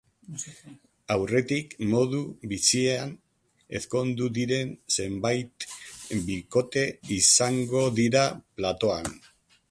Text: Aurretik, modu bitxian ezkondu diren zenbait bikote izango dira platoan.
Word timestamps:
Aurretik, 1.15 1.73
modu 1.89 2.21
bitxian 2.53 3.11
ezkondu 3.79 4.29
diren 4.37 4.71
zenbait 4.95 5.67
bikote 6.31 6.87
izango 7.19 7.83
dira 8.01 8.25
platoan. 8.57 9.11